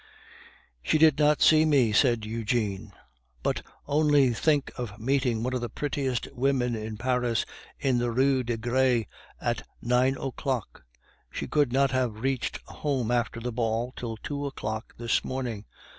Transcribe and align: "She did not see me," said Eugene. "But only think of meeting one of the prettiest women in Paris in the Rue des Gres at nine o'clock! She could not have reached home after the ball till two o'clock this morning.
"She 0.81 0.97
did 0.97 1.19
not 1.19 1.43
see 1.43 1.63
me," 1.63 1.91
said 1.91 2.25
Eugene. 2.25 2.91
"But 3.43 3.61
only 3.85 4.33
think 4.33 4.71
of 4.75 4.97
meeting 4.97 5.43
one 5.43 5.53
of 5.53 5.61
the 5.61 5.69
prettiest 5.69 6.27
women 6.33 6.75
in 6.75 6.97
Paris 6.97 7.45
in 7.79 7.99
the 7.99 8.09
Rue 8.09 8.41
des 8.41 8.57
Gres 8.57 9.05
at 9.39 9.61
nine 9.79 10.17
o'clock! 10.17 10.85
She 11.29 11.45
could 11.45 11.71
not 11.71 11.91
have 11.91 12.21
reached 12.23 12.57
home 12.67 13.11
after 13.11 13.39
the 13.39 13.51
ball 13.51 13.93
till 13.95 14.17
two 14.17 14.47
o'clock 14.47 14.95
this 14.97 15.23
morning. 15.23 15.65